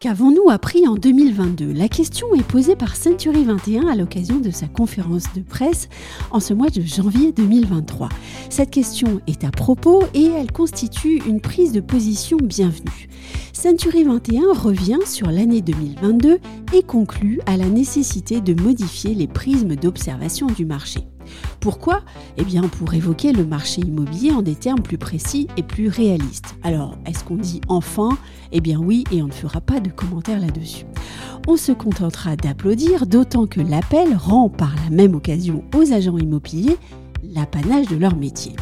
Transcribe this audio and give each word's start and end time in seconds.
Qu'avons-nous 0.00 0.48
appris 0.48 0.86
en 0.86 0.94
2022 0.94 1.72
La 1.72 1.88
question 1.88 2.32
est 2.36 2.46
posée 2.46 2.76
par 2.76 2.94
Century 2.94 3.42
21 3.42 3.88
à 3.88 3.96
l'occasion 3.96 4.38
de 4.38 4.52
sa 4.52 4.68
conférence 4.68 5.24
de 5.34 5.40
presse 5.40 5.88
en 6.30 6.38
ce 6.38 6.54
mois 6.54 6.70
de 6.70 6.82
janvier 6.82 7.32
2023. 7.32 8.08
Cette 8.48 8.70
question 8.70 9.20
est 9.26 9.42
à 9.42 9.50
propos 9.50 10.04
et 10.14 10.26
elle 10.26 10.52
constitue 10.52 11.20
une 11.26 11.40
prise 11.40 11.72
de 11.72 11.80
position 11.80 12.36
bienvenue. 12.36 13.08
Century 13.52 14.04
21 14.04 14.52
revient 14.52 15.00
sur 15.04 15.32
l'année 15.32 15.62
2022 15.62 16.38
et 16.74 16.82
conclut 16.84 17.40
à 17.46 17.56
la 17.56 17.68
nécessité 17.68 18.40
de 18.40 18.54
modifier 18.54 19.14
les 19.16 19.26
prismes 19.26 19.74
d'observation 19.74 20.46
du 20.46 20.64
marché. 20.64 21.00
Pourquoi 21.60 22.02
Eh 22.36 22.44
bien 22.44 22.62
pour 22.62 22.94
évoquer 22.94 23.32
le 23.32 23.44
marché 23.44 23.80
immobilier 23.80 24.32
en 24.32 24.42
des 24.42 24.54
termes 24.54 24.82
plus 24.82 24.98
précis 24.98 25.48
et 25.56 25.62
plus 25.62 25.88
réalistes. 25.88 26.56
Alors, 26.62 26.96
est-ce 27.06 27.24
qu'on 27.24 27.36
dit 27.36 27.60
enfin 27.68 28.16
Eh 28.52 28.60
bien 28.60 28.78
oui, 28.78 29.04
et 29.10 29.22
on 29.22 29.26
ne 29.26 29.32
fera 29.32 29.60
pas 29.60 29.80
de 29.80 29.90
commentaires 29.90 30.40
là-dessus. 30.40 30.84
On 31.46 31.56
se 31.56 31.72
contentera 31.72 32.36
d'applaudir, 32.36 33.06
d'autant 33.06 33.46
que 33.46 33.60
l'appel 33.60 34.14
rend 34.16 34.48
par 34.48 34.74
la 34.84 34.94
même 34.94 35.14
occasion 35.14 35.64
aux 35.74 35.92
agents 35.92 36.18
immobiliers 36.18 36.76
l'apanage 37.22 37.86
de 37.88 37.96
leur 37.96 38.16
métier. 38.16 38.54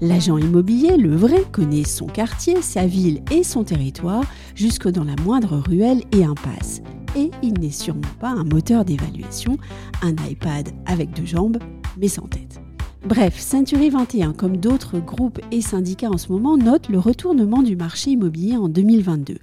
L'agent 0.00 0.36
immobilier, 0.36 0.96
le 0.96 1.16
vrai, 1.16 1.44
connaît 1.50 1.84
son 1.84 2.06
quartier, 2.06 2.60
sa 2.62 2.86
ville 2.86 3.22
et 3.30 3.42
son 3.42 3.64
territoire 3.64 4.24
jusque 4.54 4.88
dans 4.88 5.04
la 5.04 5.16
moindre 5.24 5.56
ruelle 5.56 6.02
et 6.12 6.24
impasse. 6.24 6.82
Et 7.16 7.30
il 7.42 7.54
n'est 7.54 7.70
sûrement 7.70 8.02
pas 8.20 8.28
un 8.28 8.44
moteur 8.44 8.84
d'évaluation, 8.84 9.56
un 10.02 10.14
iPad 10.28 10.68
avec 10.84 11.14
deux 11.14 11.24
jambes 11.24 11.58
mais 11.98 12.08
sans 12.08 12.26
tête. 12.26 12.60
Bref, 13.06 13.38
Century 13.38 13.88
21, 13.88 14.32
comme 14.32 14.56
d'autres 14.56 14.98
groupes 14.98 15.38
et 15.52 15.60
syndicats 15.60 16.10
en 16.10 16.18
ce 16.18 16.32
moment, 16.32 16.56
note 16.56 16.88
le 16.88 16.98
retournement 16.98 17.62
du 17.62 17.76
marché 17.76 18.10
immobilier 18.10 18.56
en 18.56 18.68
2022. 18.68 19.38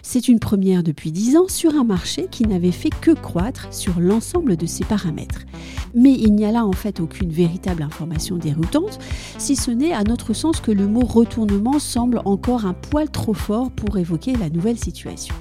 C'est 0.00 0.28
une 0.28 0.38
première 0.38 0.82
depuis 0.82 1.12
10 1.12 1.36
ans 1.36 1.48
sur 1.48 1.74
un 1.74 1.84
marché 1.84 2.26
qui 2.30 2.46
n'avait 2.46 2.72
fait 2.72 2.88
que 2.88 3.10
croître 3.10 3.68
sur 3.70 4.00
l'ensemble 4.00 4.56
de 4.56 4.64
ses 4.64 4.84
paramètres. 4.84 5.42
Mais 5.94 6.12
il 6.12 6.34
n'y 6.34 6.46
a 6.46 6.52
là 6.52 6.64
en 6.64 6.72
fait 6.72 7.00
aucune 7.00 7.30
véritable 7.30 7.82
information 7.82 8.38
déroutante, 8.38 8.98
si 9.36 9.56
ce 9.56 9.70
n'est 9.70 9.92
à 9.92 10.04
notre 10.04 10.32
sens 10.32 10.60
que 10.60 10.72
le 10.72 10.88
mot 10.88 11.04
retournement 11.04 11.78
semble 11.80 12.22
encore 12.24 12.64
un 12.64 12.72
poil 12.74 13.10
trop 13.10 13.34
fort 13.34 13.70
pour 13.72 13.98
évoquer 13.98 14.36
la 14.36 14.48
nouvelle 14.48 14.78
situation. 14.78 15.34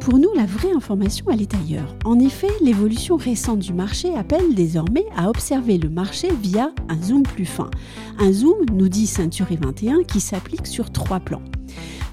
Pour 0.00 0.18
nous, 0.18 0.32
la 0.34 0.46
vraie 0.46 0.72
information, 0.72 1.26
elle 1.30 1.42
est 1.42 1.54
ailleurs. 1.54 1.94
En 2.06 2.18
effet, 2.18 2.48
l'évolution 2.62 3.16
récente 3.16 3.58
du 3.58 3.74
marché 3.74 4.14
appelle 4.14 4.54
désormais 4.54 5.04
à 5.14 5.28
observer 5.28 5.76
le 5.76 5.90
marché 5.90 6.28
via 6.42 6.72
un 6.88 7.00
zoom 7.02 7.22
plus 7.22 7.44
fin. 7.44 7.70
Un 8.18 8.32
zoom, 8.32 8.56
nous 8.72 8.88
dit 8.88 9.06
Century 9.06 9.58
21, 9.60 10.04
qui 10.04 10.20
s'applique 10.20 10.66
sur 10.66 10.90
trois 10.90 11.20
plans. 11.20 11.42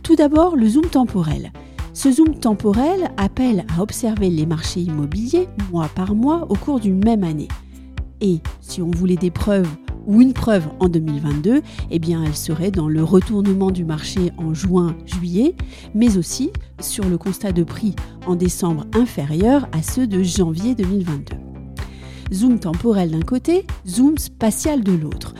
Tout 0.03 0.17
d'abord, 0.17 0.57
le 0.57 0.67
zoom 0.67 0.85
temporel. 0.85 1.53
Ce 1.93 2.11
zoom 2.11 2.35
temporel 2.35 3.09
appelle 3.15 3.65
à 3.75 3.81
observer 3.81 4.29
les 4.29 4.45
marchés 4.45 4.81
immobiliers 4.81 5.47
mois 5.71 5.89
par 5.95 6.13
mois 6.13 6.45
au 6.49 6.55
cours 6.55 6.81
d'une 6.81 7.03
même 7.03 7.23
année. 7.23 7.47
Et 8.19 8.39
si 8.59 8.81
on 8.81 8.91
voulait 8.91 9.15
des 9.15 9.31
preuves 9.31 9.69
ou 10.07 10.21
une 10.21 10.33
preuve 10.33 10.67
en 10.79 10.89
2022, 10.89 11.61
eh 11.91 11.99
bien 11.99 12.23
elle 12.23 12.35
serait 12.35 12.71
dans 12.71 12.87
le 12.87 13.03
retournement 13.03 13.69
du 13.69 13.85
marché 13.85 14.31
en 14.37 14.53
juin-juillet, 14.53 15.53
mais 15.93 16.17
aussi 16.17 16.49
sur 16.79 17.05
le 17.05 17.17
constat 17.17 17.51
de 17.51 17.63
prix 17.63 17.93
en 18.25 18.35
décembre 18.35 18.87
inférieur 18.93 19.67
à 19.73 19.83
ceux 19.83 20.07
de 20.07 20.23
janvier 20.23 20.73
2022. 20.73 21.35
Zoom 22.33 22.59
temporel 22.59 23.11
d'un 23.11 23.21
côté, 23.21 23.65
zoom 23.87 24.17
spatial 24.17 24.83
de 24.83 24.93
l'autre. 24.93 25.33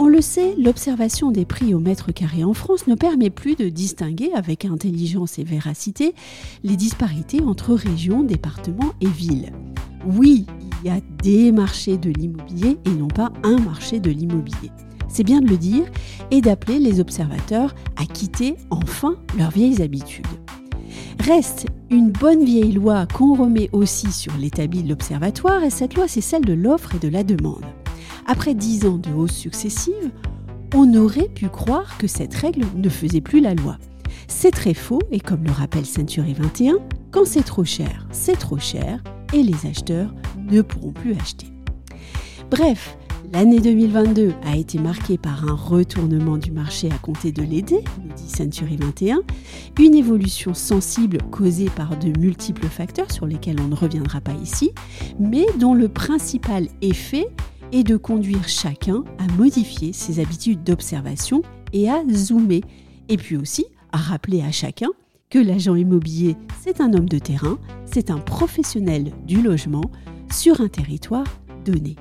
On 0.00 0.06
le 0.06 0.20
sait, 0.20 0.54
l'observation 0.56 1.32
des 1.32 1.44
prix 1.44 1.74
au 1.74 1.80
mètre 1.80 2.12
carré 2.12 2.44
en 2.44 2.54
France 2.54 2.86
ne 2.86 2.94
permet 2.94 3.30
plus 3.30 3.56
de 3.56 3.68
distinguer 3.68 4.30
avec 4.32 4.64
intelligence 4.64 5.40
et 5.40 5.44
véracité 5.44 6.14
les 6.62 6.76
disparités 6.76 7.40
entre 7.42 7.74
régions, 7.74 8.22
départements 8.22 8.92
et 9.00 9.08
villes. 9.08 9.52
Oui, 10.06 10.46
il 10.82 10.88
y 10.88 10.90
a 10.90 11.00
des 11.22 11.52
marchés 11.52 11.98
de 11.98 12.10
l'immobilier 12.10 12.78
et 12.84 12.90
non 12.90 13.08
pas 13.08 13.32
un 13.42 13.58
marché 13.58 14.00
de 14.00 14.10
l'immobilier. 14.10 14.70
C'est 15.08 15.24
bien 15.24 15.40
de 15.40 15.48
le 15.48 15.56
dire 15.56 15.84
et 16.30 16.40
d'appeler 16.40 16.78
les 16.78 17.00
observateurs 17.00 17.74
à 17.96 18.04
quitter 18.04 18.56
enfin 18.70 19.16
leurs 19.36 19.50
vieilles 19.50 19.82
habitudes. 19.82 20.26
Reste 21.20 21.66
une 21.90 22.10
bonne 22.10 22.44
vieille 22.44 22.72
loi 22.72 23.06
qu'on 23.06 23.34
remet 23.34 23.70
aussi 23.72 24.12
sur 24.12 24.36
l'établi 24.36 24.82
de 24.82 24.88
l'observatoire 24.88 25.62
et 25.64 25.70
cette 25.70 25.94
loi 25.94 26.06
c'est 26.08 26.20
celle 26.20 26.44
de 26.44 26.52
l'offre 26.52 26.94
et 26.94 26.98
de 26.98 27.08
la 27.08 27.24
demande. 27.24 27.64
Après 28.26 28.54
dix 28.54 28.86
ans 28.86 28.98
de 28.98 29.10
hausse 29.10 29.34
successive, 29.34 30.12
on 30.74 30.94
aurait 30.94 31.28
pu 31.28 31.48
croire 31.48 31.96
que 31.98 32.06
cette 32.06 32.34
règle 32.34 32.66
ne 32.76 32.88
faisait 32.88 33.22
plus 33.22 33.40
la 33.40 33.54
loi. 33.54 33.78
C'est 34.28 34.50
très 34.50 34.74
faux 34.74 35.00
et 35.10 35.20
comme 35.20 35.44
le 35.44 35.50
rappelle 35.50 35.86
Century 35.86 36.34
21, 36.34 36.76
quand 37.10 37.24
c'est 37.24 37.42
trop 37.42 37.64
cher, 37.64 38.06
c'est 38.12 38.38
trop 38.38 38.58
cher 38.58 39.02
et 39.32 39.42
les 39.42 39.66
acheteurs 39.66 40.14
ne 40.50 40.62
pourront 40.62 40.92
plus 40.92 41.14
acheter. 41.14 41.46
Bref, 42.50 42.96
l'année 43.32 43.60
2022 43.60 44.32
a 44.44 44.56
été 44.56 44.78
marquée 44.78 45.18
par 45.18 45.48
un 45.48 45.54
retournement 45.54 46.38
du 46.38 46.50
marché 46.50 46.88
à 46.90 46.98
compter 46.98 47.32
de 47.32 47.42
l'aider, 47.42 47.84
nous 48.02 48.12
dit 48.14 48.28
Century 48.28 48.76
21, 48.76 49.20
une 49.78 49.94
évolution 49.94 50.54
sensible 50.54 51.18
causée 51.30 51.70
par 51.70 51.98
de 51.98 52.18
multiples 52.18 52.66
facteurs 52.66 53.10
sur 53.10 53.26
lesquels 53.26 53.60
on 53.60 53.68
ne 53.68 53.74
reviendra 53.74 54.20
pas 54.20 54.34
ici, 54.42 54.72
mais 55.20 55.46
dont 55.58 55.74
le 55.74 55.88
principal 55.88 56.68
effet 56.80 57.28
est 57.72 57.84
de 57.84 57.96
conduire 57.96 58.48
chacun 58.48 59.04
à 59.18 59.30
modifier 59.36 59.92
ses 59.92 60.20
habitudes 60.20 60.64
d'observation 60.64 61.42
et 61.72 61.90
à 61.90 62.02
zoomer, 62.10 62.62
et 63.08 63.16
puis 63.16 63.36
aussi 63.36 63.66
à 63.92 63.98
rappeler 63.98 64.42
à 64.42 64.50
chacun 64.50 64.88
que 65.30 65.38
l'agent 65.38 65.74
immobilier, 65.74 66.36
c'est 66.62 66.80
un 66.80 66.94
homme 66.94 67.08
de 67.08 67.18
terrain, 67.18 67.58
c'est 67.84 68.10
un 68.10 68.18
professionnel 68.18 69.12
du 69.26 69.42
logement 69.42 69.84
sur 70.32 70.60
un 70.60 70.68
territoire 70.68 71.26
donné. 71.64 71.96